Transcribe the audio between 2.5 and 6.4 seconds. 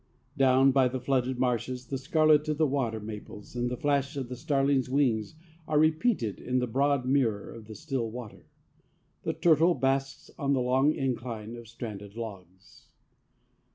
the water maples and the flash of the starling's wing are repeated